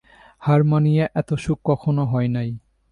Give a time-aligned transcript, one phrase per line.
[0.41, 2.49] হার মানিয়া এতসুখ কখনো হয় নাই।